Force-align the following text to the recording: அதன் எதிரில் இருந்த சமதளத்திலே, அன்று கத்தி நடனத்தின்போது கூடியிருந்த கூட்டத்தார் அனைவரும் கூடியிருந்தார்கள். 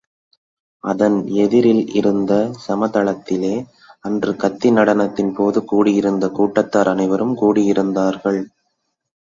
அதன் 0.83 1.17
எதிரில் 1.35 1.83
இருந்த 1.91 2.31
சமதளத்திலே, 2.67 3.53
அன்று 3.99 4.35
கத்தி 4.35 4.69
நடனத்தின்போது 4.69 5.61
கூடியிருந்த 5.65 6.27
கூட்டத்தார் 6.29 6.87
அனைவரும் 6.87 7.37
கூடியிருந்தார்கள். 7.37 8.41